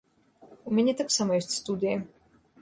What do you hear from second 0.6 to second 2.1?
У мяне таксама ёсць студыя.